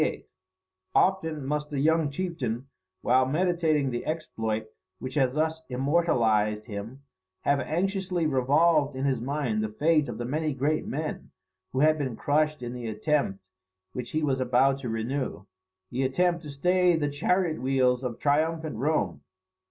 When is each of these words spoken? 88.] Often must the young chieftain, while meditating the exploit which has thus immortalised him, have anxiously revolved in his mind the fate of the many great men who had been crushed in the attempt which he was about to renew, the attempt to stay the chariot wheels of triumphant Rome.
88.] 0.03 0.27
Often 0.95 1.45
must 1.45 1.69
the 1.69 1.79
young 1.79 2.09
chieftain, 2.09 2.67
while 3.03 3.27
meditating 3.27 3.91
the 3.91 4.03
exploit 4.07 4.65
which 4.97 5.13
has 5.13 5.35
thus 5.35 5.61
immortalised 5.69 6.65
him, 6.65 7.03
have 7.41 7.59
anxiously 7.59 8.25
revolved 8.25 8.95
in 8.95 9.05
his 9.05 9.21
mind 9.21 9.63
the 9.63 9.69
fate 9.69 10.09
of 10.09 10.17
the 10.17 10.25
many 10.25 10.53
great 10.55 10.87
men 10.87 11.29
who 11.71 11.81
had 11.81 11.99
been 11.99 12.15
crushed 12.15 12.63
in 12.63 12.73
the 12.73 12.87
attempt 12.87 13.43
which 13.93 14.09
he 14.09 14.23
was 14.23 14.39
about 14.39 14.79
to 14.79 14.89
renew, 14.89 15.45
the 15.91 16.01
attempt 16.01 16.41
to 16.41 16.49
stay 16.49 16.95
the 16.95 17.07
chariot 17.07 17.61
wheels 17.61 18.03
of 18.03 18.17
triumphant 18.17 18.77
Rome. 18.77 19.21